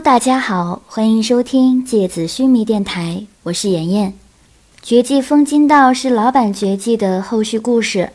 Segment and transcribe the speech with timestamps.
[0.00, 4.12] 大家好，欢迎收听芥子须弥电台，我是妍妍。
[4.80, 8.12] 《绝技风金道》是老版《绝技》的后续故事。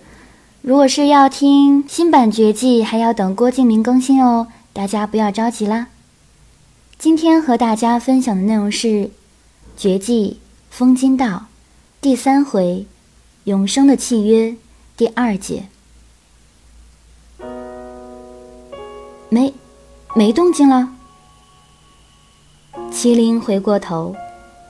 [0.61, 5.87] 如果是要听新版《绝技》，还要等郭敬明更新哦，大家不要着急啦。
[6.97, 8.87] 今天和大家分享的内容是
[9.75, 10.39] 《绝技
[10.69, 11.27] 风金道》
[11.99, 12.85] 第三回
[13.43, 14.55] “永生的契约”
[14.95, 15.65] 第二节。
[19.27, 19.53] 没，
[20.15, 20.92] 没动静了。
[22.91, 24.15] 麒麟回过头，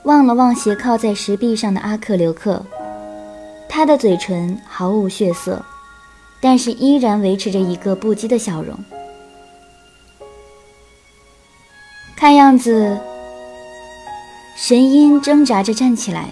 [0.04, 2.64] 望了望斜靠在石壁上的阿克留克，
[3.68, 5.64] 他的嘴唇毫无血色，
[6.40, 8.78] 但是依然维持着一个不羁的笑容。
[12.16, 12.98] 看样子，
[14.56, 16.28] 神鹰挣扎着站起来，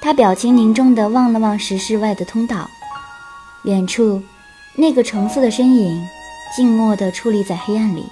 [0.00, 2.68] 他表情凝重地望了望石室外的通道，
[3.64, 4.22] 远处
[4.76, 6.06] 那个橙色的身影，
[6.56, 8.06] 静默地矗立在黑暗里。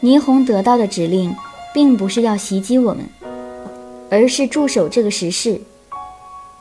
[0.00, 1.34] 霓虹得到的指令，
[1.74, 3.08] 并不是要袭击我们，
[4.10, 5.60] 而是驻守这个石室。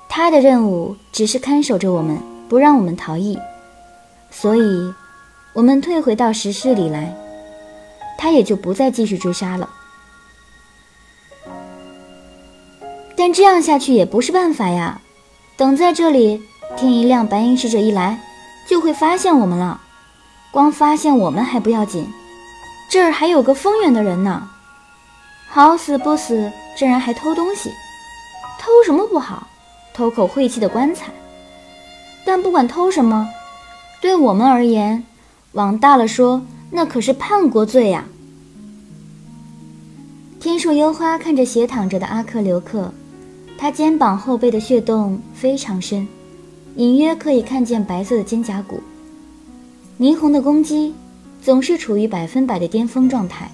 [0.09, 2.17] 他的任务只是看守着我们，
[2.49, 3.37] 不让我们逃逸。
[4.31, 4.93] 所以，
[5.53, 7.15] 我们退回到石室里来，
[8.17, 9.69] 他也就不再继续追杀了。
[13.15, 15.01] 但这样下去也不是办法呀！
[15.55, 16.41] 等在这里，
[16.75, 18.19] 天一亮，白银使者一来，
[18.67, 19.81] 就会发现我们了。
[20.51, 22.07] 光发现我们还不要紧。
[22.89, 24.49] 这儿还有个丰原的人呢，
[25.49, 27.69] 好死不死，竟然还偷东西。
[28.59, 29.47] 偷什么不好？
[29.93, 31.11] 偷口晦气的棺材。
[32.25, 33.29] 但不管偷什么，
[34.01, 35.03] 对我们而言，
[35.51, 38.05] 往大了说，那可是叛国罪呀。
[40.39, 42.93] 天树幽花看着斜躺着的阿克留克，
[43.57, 46.07] 他肩膀后背的血洞非常深，
[46.75, 48.81] 隐约可以看见白色的肩胛骨。
[49.99, 50.93] 霓虹的攻击。
[51.41, 53.49] 总是处于百分百的巅峰状态，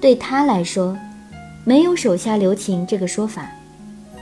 [0.00, 0.96] 对他来说，
[1.64, 3.48] 没有手下留情这个说法，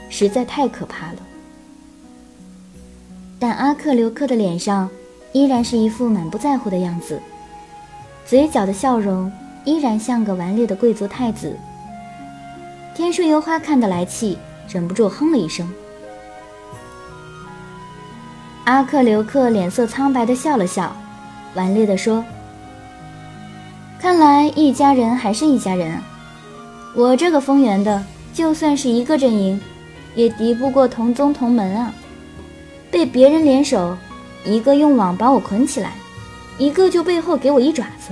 [0.09, 1.17] 实在太可怕了。
[3.37, 4.89] 但阿克留克的脸上
[5.33, 7.21] 依然是一副满不在乎的样子，
[8.25, 9.31] 嘴角的笑容
[9.65, 11.55] 依然像个顽劣的贵族太子。
[12.95, 14.37] 天树幽花看得来气，
[14.69, 15.69] 忍不住哼了一声。
[18.63, 20.95] 阿克留克脸色苍白的笑了笑，
[21.53, 22.23] 顽劣的说。
[24.03, 26.03] 看来一家人还是一家人啊！
[26.93, 28.03] 我这个丰源的，
[28.33, 29.61] 就算是一个阵营，
[30.13, 31.93] 也敌不过同宗同门啊！
[32.91, 33.97] 被别人联手，
[34.43, 35.93] 一个用网把我捆起来，
[36.57, 38.11] 一个就背后给我一爪子，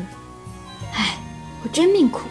[0.96, 1.18] 唉，
[1.62, 2.22] 我真命苦。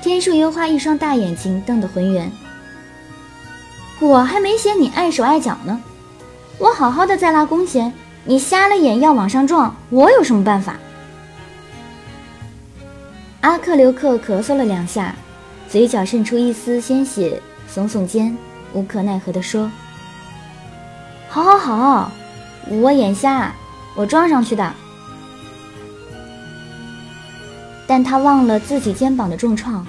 [0.00, 2.32] 天树幽花一双大眼睛瞪得浑圆，
[4.00, 5.78] 我还没嫌你碍手碍脚呢，
[6.56, 7.92] 我好好的在拉弓弦，
[8.24, 10.78] 你瞎了眼要往上撞，我有什么办法？
[13.46, 15.14] 阿克留克咳嗽了两下，
[15.68, 17.40] 嘴角渗出一丝鲜血，
[17.72, 18.36] 耸耸肩，
[18.72, 19.70] 无可奈何地说
[21.30, 22.12] ：“好，好，好，
[22.68, 23.54] 我眼瞎，
[23.94, 24.74] 我撞上去的。”
[27.86, 29.86] 但他忘了自己肩膀的重创，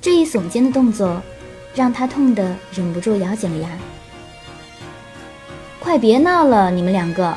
[0.00, 1.20] 这一耸肩的动作，
[1.74, 3.68] 让他痛得忍不住咬紧了牙。
[5.80, 7.36] 快别闹了，你们两个！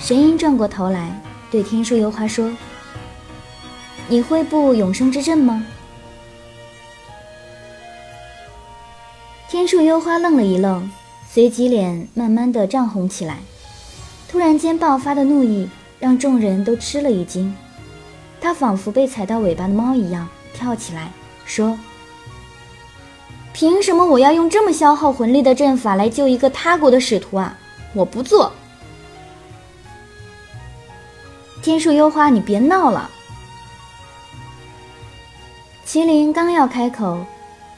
[0.00, 1.16] 神鹰转过头来，
[1.48, 2.50] 对天书幽花说。
[4.08, 5.64] 你会布永生之阵吗？
[9.48, 10.90] 天树幽花愣了一愣，
[11.30, 13.38] 随即脸慢慢的涨红起来。
[14.28, 15.68] 突然间爆发的怒意
[16.00, 17.54] 让众人都吃了一惊。
[18.40, 21.10] 他仿佛被踩到尾巴的猫一样跳起来，
[21.46, 21.78] 说
[23.54, 27.56] ：“凭什么我要用这么消耗魂力的阵法来救一个他国的使徒啊？
[27.94, 28.52] 我不做！”
[31.62, 33.10] 天树幽花，你别闹了。
[35.86, 37.24] 麒麟刚要开口，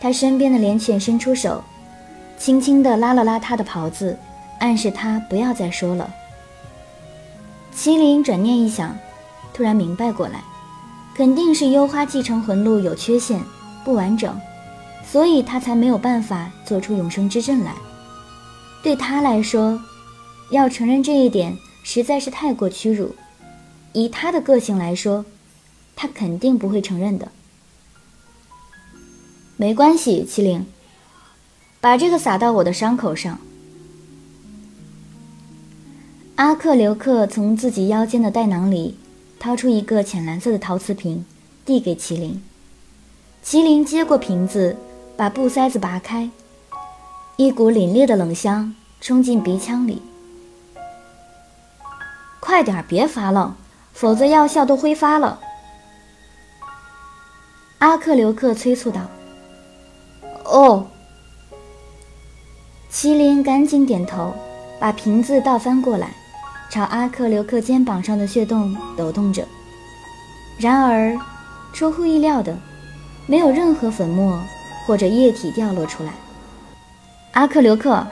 [0.00, 1.62] 他身边的连犬伸出手，
[2.38, 4.16] 轻轻地拉了拉他的袍子，
[4.60, 6.08] 暗示他不要再说了。
[7.74, 8.96] 麒麟转念一想，
[9.52, 10.40] 突然明白过来，
[11.16, 13.40] 肯定是幽花继承魂路有缺陷，
[13.84, 14.40] 不完整，
[15.04, 17.74] 所以他才没有办法做出永生之阵来。
[18.84, 19.78] 对他来说，
[20.50, 23.14] 要承认这一点实在是太过屈辱。
[23.92, 25.24] 以他的个性来说，
[25.96, 27.28] 他肯定不会承认的。
[29.58, 30.66] 没关系，麒麟，
[31.80, 33.38] 把这个撒到我的伤口上。
[36.34, 38.98] 阿克留克从自己腰间的袋囊里
[39.38, 41.24] 掏出一个浅蓝色的陶瓷瓶，
[41.64, 42.42] 递给麒麟。
[43.42, 44.76] 麒麟接过瓶子，
[45.16, 46.28] 把布塞子拔开，
[47.36, 50.02] 一股凛冽的冷香冲进鼻腔里。
[52.40, 53.54] 快点，别发愣，
[53.94, 55.40] 否则药效都挥发了。”
[57.80, 59.00] 阿克留克催促道。
[60.46, 60.86] “哦。”
[62.90, 64.34] 麒麟赶紧点头，
[64.80, 66.14] 把瓶子倒翻过来，
[66.70, 69.46] 朝阿克留克肩膀上的血洞抖动着。
[70.58, 71.14] 然而，
[71.74, 72.56] 出乎意料的，
[73.26, 74.42] 没有任何粉末
[74.86, 76.14] 或者液体掉落出来。
[77.32, 78.06] 阿克留克，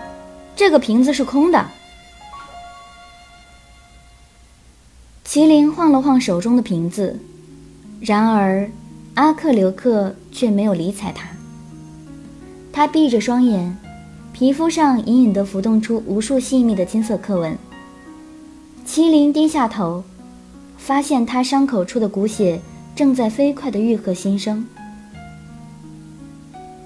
[0.55, 1.67] 这个瓶子是空的。
[5.27, 7.19] 麒麟晃了晃手中的瓶子，
[8.03, 8.71] 然而
[9.15, 11.27] 阿克留克却没有理睬他。
[12.77, 13.79] 他闭着双眼，
[14.33, 17.57] 皮肤上隐隐地浮动出无数细密的金色刻纹。
[18.85, 20.03] 麒麟低下头。
[20.77, 22.61] 发现他伤口处的骨血
[22.95, 24.67] 正在飞快地愈合新生，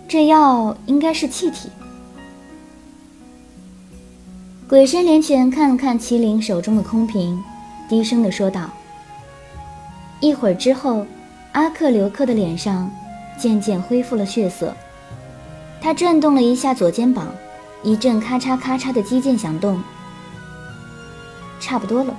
[0.06, 1.68] 这药应该是气体。
[4.68, 7.42] 鬼神连拳看了看麒麟手中的空瓶，
[7.88, 8.70] 低声地说道
[10.20, 11.04] ：“一会儿之后，
[11.50, 12.88] 阿克留克的脸上
[13.36, 14.72] 渐渐恢复了血色。
[15.80, 17.28] 他转动了一下左肩膀，
[17.82, 19.82] 一阵咔嚓咔嚓的击剑响动。
[21.60, 22.14] 差不多了。”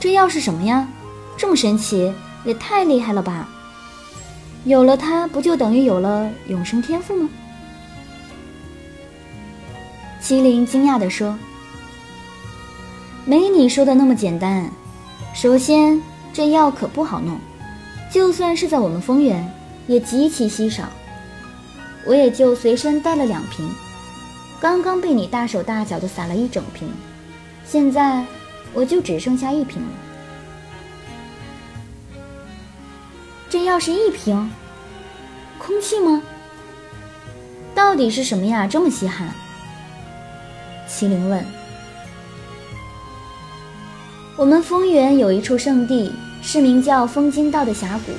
[0.00, 0.86] 这药是什么呀？
[1.36, 2.12] 这么神奇，
[2.44, 3.48] 也太厉害了吧！
[4.64, 7.28] 有了它，不就等于有了永生天赋吗？
[10.22, 11.38] 麒麟惊讶地说
[13.24, 14.68] ：“没你说的那么简单。
[15.32, 16.02] 首先，
[16.32, 17.38] 这药可不好弄，
[18.12, 19.50] 就算是在我们丰源，
[19.88, 20.84] 也极其稀少。
[22.06, 23.68] 我也就随身带了两瓶，
[24.60, 26.88] 刚刚被你大手大脚的撒了一整瓶，
[27.66, 28.24] 现在……”
[28.74, 29.88] 我就只剩下一瓶了。
[33.48, 34.50] 这要是一瓶，
[35.58, 36.22] 空气吗？
[37.74, 38.66] 到底是什么呀？
[38.66, 39.32] 这么稀罕？
[40.86, 41.42] 麒麟问。
[44.36, 46.12] 我们丰原有一处圣地，
[46.42, 48.12] 是名叫风金道的峡谷。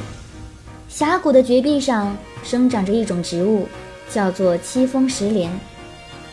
[0.90, 3.68] 峡谷的绝壁上生长着一种植物，
[4.10, 5.52] 叫做七风石莲。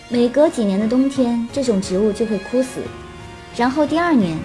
[0.09, 2.81] 每隔几年的冬天，这种植物就会枯死。
[3.55, 4.39] 然后第二年，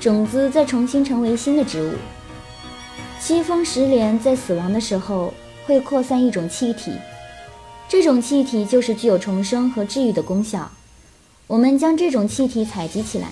[0.00, 1.92] 种子再重新成为新的植物。
[3.20, 5.32] 七风石莲在死亡的时候
[5.66, 6.92] 会扩散一种气体，
[7.88, 10.68] 这种气体就是具有重生和治愈的功效。
[11.46, 13.28] 我们将这种气体采集起来，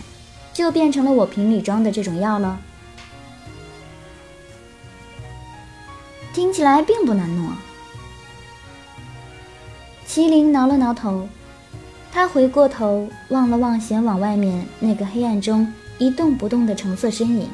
[0.52, 2.60] 就变成了我瓶里装的这种药了。
[6.32, 7.58] 听起来并不难弄啊。
[10.06, 11.28] 麒麟挠了挠头。
[12.12, 17.48] 他回过头望了望险往外面那个黑暗中一动不动的橙色身影，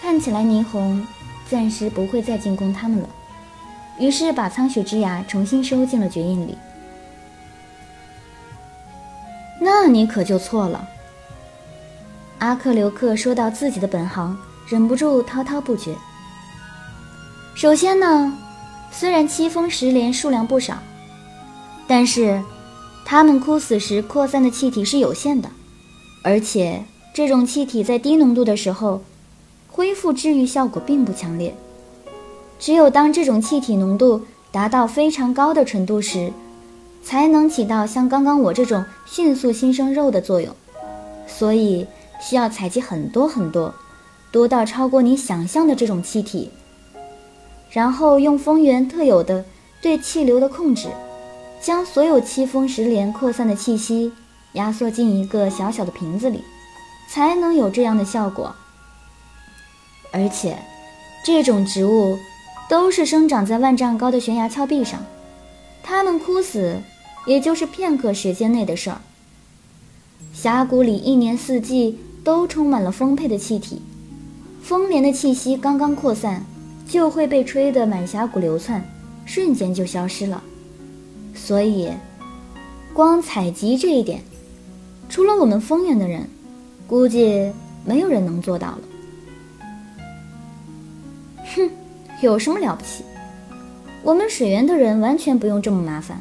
[0.00, 1.06] 看起来霓虹
[1.48, 3.08] 暂时不会再进攻他们了，
[4.00, 6.58] 于是把苍雪之牙重新收进了绝印里。
[9.60, 10.88] 那你可就错了。
[12.40, 14.36] 阿克留克说到自己的本行，
[14.66, 15.94] 忍不住滔滔不绝。
[17.60, 18.32] 首先呢，
[18.90, 20.78] 虽然七风石莲数量不少，
[21.86, 22.40] 但是。
[23.04, 25.50] 它们枯死时扩散的气体是有限的，
[26.22, 29.02] 而且这种气体在低浓度的时候，
[29.68, 31.54] 恢复治愈效果并不强烈。
[32.58, 36.32] 只有当这种气体浓度达到非常高的纯度时，
[37.02, 40.54] 才能起到像刚刚我这种迅速新生肉的作用。
[41.26, 41.86] 所以
[42.22, 43.74] 需要采集很多很多，
[44.30, 46.50] 多到超过你想象的这种气体，
[47.70, 49.44] 然后用风源特有的
[49.80, 50.88] 对气流的控制。
[51.62, 54.12] 将所有七风石莲扩散的气息
[54.54, 56.42] 压缩进一个小小的瓶子里，
[57.06, 58.54] 才能有这样的效果。
[60.10, 60.56] 而且，
[61.22, 62.18] 这种植物
[62.66, 65.04] 都是生长在万丈高的悬崖峭壁上，
[65.82, 66.80] 它们枯死
[67.26, 69.02] 也就是片刻时间内的事儿。
[70.32, 73.82] 峡谷里一年四季都充满了丰沛的气体，
[74.62, 76.46] 丰年的气息刚刚扩散，
[76.90, 78.84] 就会被吹得满峡谷流窜，
[79.24, 80.42] 瞬间就消失了。
[81.36, 81.88] 所以，
[82.92, 84.20] 光采集这一点，
[85.08, 86.28] 除了我们丰源的人，
[86.88, 87.52] 估计
[87.84, 88.78] 没有人能做到了。
[91.54, 91.70] 哼，
[92.20, 93.04] 有什么了不起？
[94.02, 96.20] 我们水源的人完全不用这么麻烦。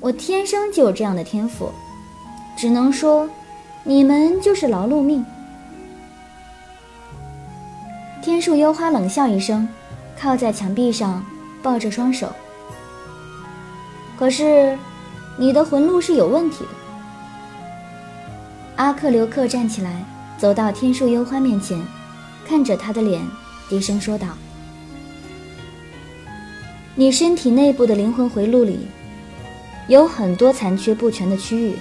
[0.00, 1.68] 我天生就有这样的天赋，
[2.56, 3.28] 只能说，
[3.84, 5.22] 你们就是劳碌命。
[8.22, 9.68] 天树幽花冷笑一声，
[10.20, 11.24] 靠在墙壁上，
[11.62, 12.30] 抱着双手。
[14.18, 14.76] 可是，
[15.38, 16.70] 你的魂路是有问题的。
[18.76, 20.04] 阿克留克站起来，
[20.36, 21.82] 走到天树幽花面前，
[22.46, 23.26] 看着他的脸，
[23.70, 24.26] 低声说道
[26.94, 28.88] ：“你身体内部的灵魂回路里，
[29.88, 31.76] 有很多残缺不全的区域，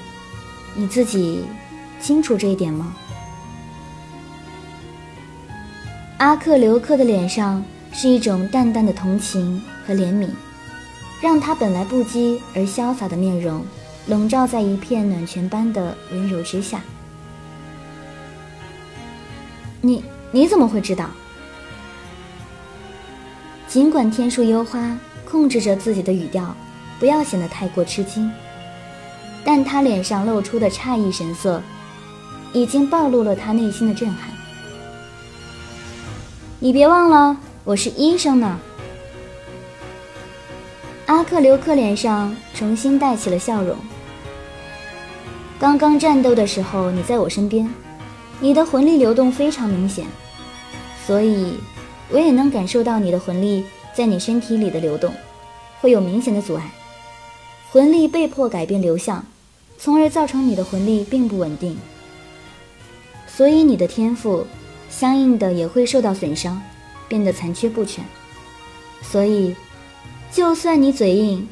[0.76, 1.44] 你自己
[2.00, 2.96] 清楚这一点吗？
[6.20, 7.64] 阿克留克的脸上
[8.02, 10.30] 是一种淡淡的同情和怜悯，
[11.22, 13.62] 让他本来不羁而潇洒的面容
[14.08, 16.80] 笼罩在一片暖泉般的温柔之下。
[19.82, 20.02] 你
[20.32, 21.10] 你怎么会知道？
[23.68, 24.98] 尽管天树幽花
[25.30, 26.56] 控制着自己的语调，
[27.02, 28.32] 不要显得太过吃惊，
[29.44, 31.62] 但他脸上露出的诧异神色，
[32.54, 34.30] 已经暴露了他内心的震撼。
[36.60, 37.38] 你别忘了，
[37.70, 38.60] 我是医生呢。
[41.06, 43.78] 阿克留克脸上重新带起了笑容。
[45.60, 47.72] 刚刚战斗的时候，你在我身边，
[48.40, 50.08] 你的魂力流动非常明显，
[51.06, 51.60] 所以。
[52.12, 55.14] 我也能感受到你的魂力在你身体里的流动，
[55.80, 56.72] 会有明显的阻碍，
[57.72, 59.24] 魂力被迫改变流向，
[59.78, 61.78] 从而造成你的魂力并不稳定，
[63.28, 64.48] 所以你的天赋
[64.90, 66.60] 相应的也会受到损伤，
[67.10, 68.06] 变得残缺不全。
[69.02, 69.54] 所以，
[70.32, 71.46] 就算你嘴硬，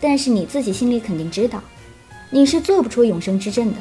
[0.00, 1.62] 但是你自己心里肯定知道，
[2.30, 3.78] 你是做不出永生之阵的。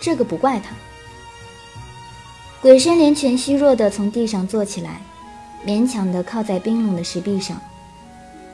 [0.00, 0.70] 这个不怪他。
[2.60, 5.00] 鬼山连拳虚弱的从地上坐起来，
[5.64, 7.60] 勉强的靠在冰冷的石壁上。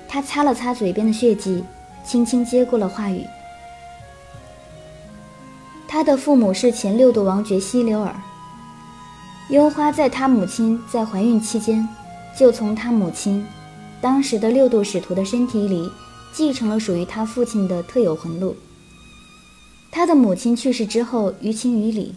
[0.08, 1.64] 他擦了擦嘴边的血迹，
[2.04, 3.24] 轻轻接过了话语。
[5.88, 8.14] 他的父母是前六度王爵西流尔。
[9.48, 11.88] 幽花在他母亲在怀孕期间，
[12.36, 13.46] 就从他母亲，
[14.00, 15.88] 当时的六度使徒的身体里，
[16.32, 18.56] 继承了属于他父亲的特有魂路。
[19.92, 22.14] 他的母亲去世之后，于情于理。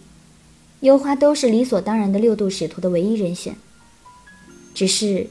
[0.80, 3.54] 幽花都是理所当然的六度使徒的唯一人选。
[4.74, 5.28] 只是，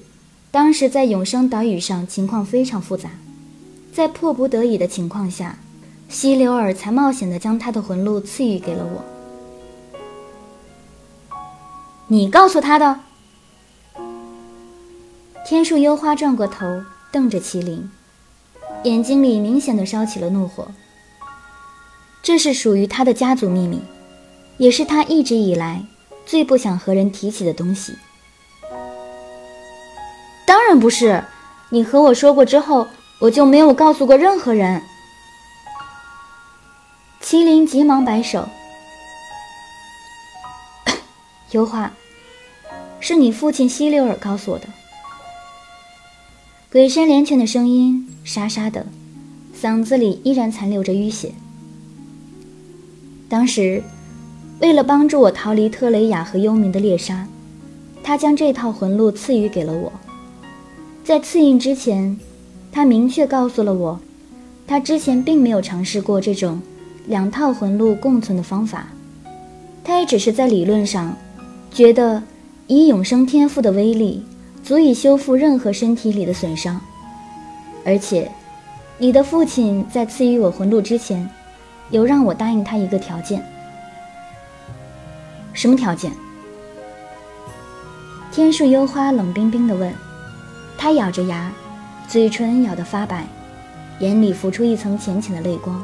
[0.52, 3.10] 当时在永生岛屿上情况非常复杂，
[3.92, 5.58] 在迫不得已的情况下，
[6.08, 9.19] 希留尔才冒险的将他的魂路赐予给了我。
[12.12, 13.00] 你告诉他的。
[15.46, 17.90] 天树幽花转过头，瞪着麒麟，
[18.84, 20.68] 眼睛里明显的烧起了怒火。
[22.24, 23.82] 这是属于他的家族秘密。
[24.58, 25.86] 也是他一直以来
[26.26, 27.96] 最不想和人提起的东西。
[30.46, 31.24] 当然不是，
[31.70, 32.86] 你和我说过之后，
[33.22, 34.82] 我就没有告诉过任何人。
[37.24, 38.50] 麒麟急忙摆手
[41.52, 41.92] ：“油花，
[43.00, 44.68] 是你父亲希留尔告诉我的。”
[46.72, 48.86] 鬼山连泉的声音沙沙的，
[49.60, 51.34] 嗓子里依然残留着淤血。
[53.28, 53.84] 当时。
[54.62, 57.26] 为了帮助我逃离特雷雅和幽冥的猎杀，
[58.04, 59.90] 他将这套魂路赐予给了我。
[61.02, 62.20] 在赐印之前，
[62.70, 63.98] 他明确告诉了我，
[64.68, 66.60] 他之前并没有尝试过这种
[67.08, 68.90] 两套魂路共存的方法。
[69.82, 71.16] 他也只是在理论上，
[71.72, 72.22] 觉得
[72.68, 74.26] 以永生天赋的威力，
[74.64, 76.80] 足以修复任何身体里的损伤。
[77.86, 78.30] 而且，
[78.98, 81.28] 你的父亲在赐予我魂路之前，
[81.90, 83.44] 有让我答应他一个条件。
[85.54, 86.12] 什么条件？
[88.32, 89.94] 天树幽花冷冰冰地问。
[90.78, 91.52] 他咬着牙，
[92.08, 93.28] 嘴唇咬得发白，
[94.00, 95.82] 眼里浮出一层浅浅的泪光。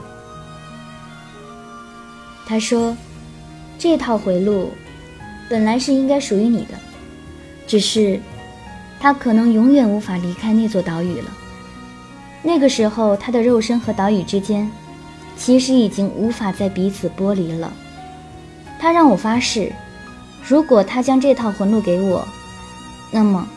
[2.45, 2.95] 他说
[3.77, 4.71] ：“这套回路
[5.49, 6.73] 本来是应该属于你的，
[7.67, 8.19] 只是
[8.99, 11.31] 他可能永远无法离开那座岛屿了。
[12.41, 14.69] 那个时候，他的肉身和岛屿之间
[15.37, 17.71] 其实已经无法再彼此剥离了。”
[18.79, 19.71] 他让我发誓，
[20.47, 22.27] 如果他将这套魂路给我，
[23.11, 23.47] 那么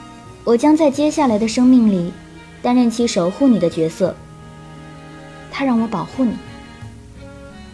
[0.45, 2.12] 我将在接下来的生命里
[2.62, 4.14] 担任起守护你的角色。
[5.50, 6.33] 他让我保护你。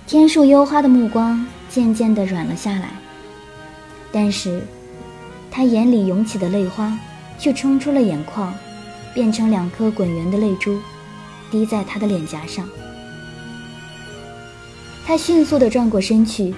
[0.06, 2.88] 天树幽花的目光渐渐地软了下来，
[4.14, 4.62] 但是，
[5.50, 6.96] 他眼里涌起的泪花
[7.36, 8.54] 却冲出了眼眶，
[9.12, 10.78] 变成两颗滚圆的泪珠，
[11.50, 12.64] 滴在他的脸颊上。
[15.04, 16.54] 他迅速地转过身去。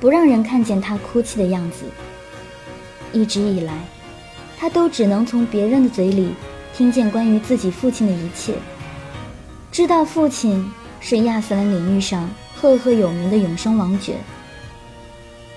[0.00, 1.84] 不让人看见他哭泣的样子。
[3.12, 3.74] 一直以来，
[4.56, 6.34] 他都只能从别人的嘴里
[6.72, 8.54] 听见关于自己父亲的一切，
[9.72, 14.18] 知道父亲是亚斯兰领域上赫赫有名的永生王爵。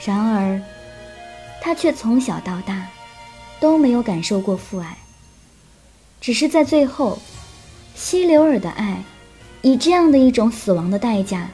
[0.04, 0.60] 然而，
[1.62, 2.88] 他却从小到大
[3.62, 4.98] 都没有感受过父爱，
[6.20, 7.20] 只是在最后，
[7.96, 9.02] 希留尔的爱
[9.62, 11.48] 以这样的一种死亡的代价、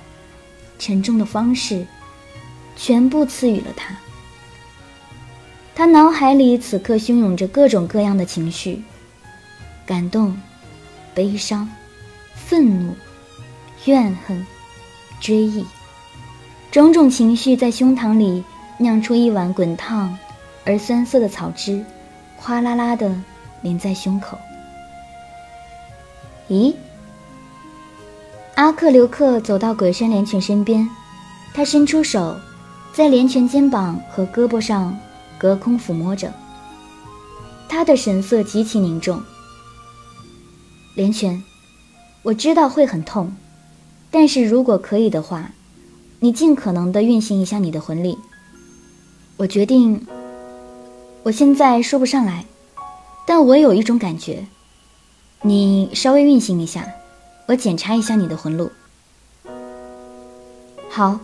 [0.80, 1.86] 沉重的方式。
[2.80, 3.98] 全部赐予了他。
[5.74, 8.84] 他脑海里此刻汹涌着各种各样的情绪：
[9.84, 10.40] 感动、
[11.16, 11.68] 悲伤、
[12.36, 12.96] 愤怒、
[13.86, 14.46] 怨恨、
[15.20, 15.66] 追忆。
[16.70, 18.44] 种种情绪在胸膛里
[18.77, 20.15] 酿出一碗滚烫
[20.63, 21.84] 而酸涩的草汁，
[22.36, 23.12] 哗啦啦的
[23.62, 24.38] 淋在胸口。
[26.50, 26.74] 咦？
[28.55, 30.88] 阿克留克走到鬼山连泉身边，
[31.53, 32.36] 他伸出手，
[32.93, 34.98] 在连泉肩膀和胳膊上
[35.38, 36.31] 隔空抚摸着。
[37.69, 39.22] 他的神色极其凝重。
[40.96, 41.43] 连泉，
[42.24, 43.36] 我知道会很痛，
[44.10, 45.51] 但是如果可以的话，
[46.19, 48.17] 你尽可能的运行一下你的魂力。
[49.38, 50.06] 我决定，
[51.22, 52.46] 我现在说不上来，
[53.27, 54.48] 但我有一种感觉，
[55.44, 56.88] 你稍微运行一下，
[57.46, 58.72] 我检查一下你的魂路。
[60.89, 61.20] 好。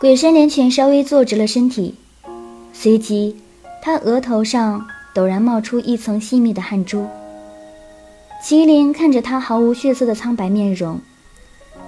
[0.00, 1.94] 鬼山连泉稍微坐直了身体，
[2.72, 3.36] 随即
[3.80, 4.84] 他额头上
[5.14, 7.06] 陡然冒出一层细密的汗珠。
[8.42, 11.00] 麒麟看着他毫无血色的苍白面容，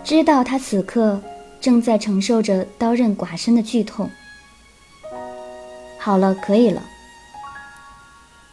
[0.05, 1.21] 知道他此刻
[1.61, 4.09] 正在承受着刀刃剐身的剧痛。
[6.05, 6.83] 好了，可以了。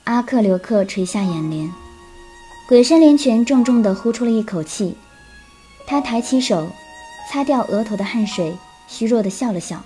[0.05, 1.69] 阿克留克垂下眼帘，
[2.65, 4.95] 鬼山连泉重重地呼出了一口气，
[5.85, 6.69] 他抬起手，
[7.29, 8.55] 擦掉额头的汗水，
[8.87, 9.83] 虚弱地笑了笑。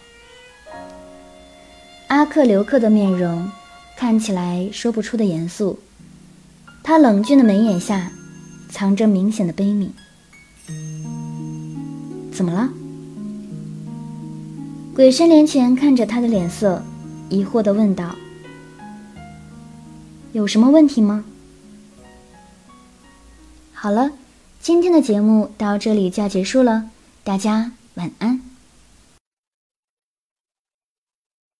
[2.09, 3.49] 阿克留克的面容
[3.97, 5.79] 看起来说不出的严肃。
[6.83, 8.11] 他冷峻的眉眼下，
[8.69, 9.89] 藏着明显的悲悯。
[12.31, 12.69] 怎么了？
[14.93, 16.83] 鬼神连泉看着他的脸色，
[17.29, 18.15] 疑惑的问道
[20.33, 21.25] ：“有什么问题吗？”
[23.73, 24.11] 好了，
[24.61, 26.89] 今天的节目到这里就要结束了，
[27.23, 28.41] 大家晚安。